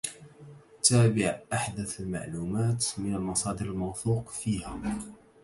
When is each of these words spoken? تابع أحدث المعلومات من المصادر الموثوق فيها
تابع 0.89 1.39
أحدث 1.53 1.99
المعلومات 1.99 2.85
من 2.99 3.15
المصادر 3.15 3.65
الموثوق 3.65 4.29
فيها 4.29 4.81